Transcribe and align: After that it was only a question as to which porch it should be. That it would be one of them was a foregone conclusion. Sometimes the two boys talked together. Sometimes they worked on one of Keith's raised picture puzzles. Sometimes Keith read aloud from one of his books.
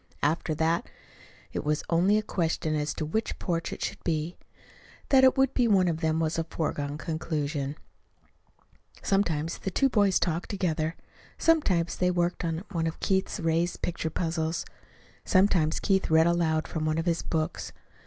After 0.23 0.55
that 0.55 0.89
it 1.53 1.63
was 1.63 1.83
only 1.87 2.17
a 2.17 2.23
question 2.23 2.73
as 2.73 2.91
to 2.95 3.05
which 3.05 3.37
porch 3.37 3.71
it 3.71 3.83
should 3.83 4.03
be. 4.03 4.35
That 5.09 5.23
it 5.23 5.37
would 5.37 5.53
be 5.53 5.67
one 5.67 5.87
of 5.87 5.99
them 6.01 6.19
was 6.19 6.39
a 6.39 6.43
foregone 6.45 6.97
conclusion. 6.97 7.75
Sometimes 9.03 9.59
the 9.59 9.69
two 9.69 9.89
boys 9.89 10.19
talked 10.19 10.49
together. 10.49 10.95
Sometimes 11.37 11.95
they 11.97 12.09
worked 12.09 12.43
on 12.43 12.63
one 12.71 12.87
of 12.87 12.99
Keith's 12.99 13.39
raised 13.39 13.83
picture 13.83 14.09
puzzles. 14.09 14.65
Sometimes 15.23 15.79
Keith 15.79 16.09
read 16.09 16.25
aloud 16.25 16.67
from 16.67 16.83
one 16.85 16.97
of 16.97 17.05
his 17.05 17.21
books. 17.21 17.71